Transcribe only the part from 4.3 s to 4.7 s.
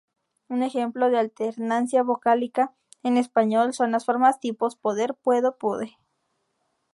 tipo